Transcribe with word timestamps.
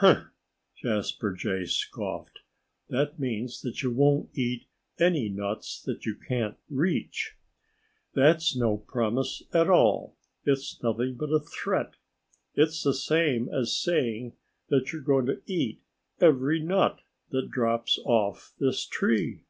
"Huh!" 0.00 0.24
Jasper 0.74 1.32
Jay 1.32 1.64
scoffed. 1.64 2.40
"That 2.88 3.20
means 3.20 3.62
that 3.62 3.84
you 3.84 3.92
won't 3.92 4.36
eat 4.36 4.66
any 4.98 5.28
nuts 5.28 5.80
that 5.82 6.04
you 6.04 6.16
can't 6.16 6.56
reach. 6.68 7.36
That's 8.12 8.56
no 8.56 8.78
promise 8.78 9.44
at 9.54 9.70
all. 9.70 10.16
It's 10.42 10.82
nothing 10.82 11.14
but 11.14 11.30
a 11.32 11.38
threat. 11.38 11.94
It's 12.56 12.82
the 12.82 12.94
same 12.94 13.48
as 13.48 13.76
saying 13.80 14.32
that 14.70 14.90
you're 14.92 15.02
going 15.02 15.26
to 15.26 15.40
eat 15.46 15.80
every 16.20 16.58
nut 16.58 16.98
that 17.30 17.52
drops 17.52 17.96
off 18.04 18.54
this 18.58 18.84
tree." 18.86 19.44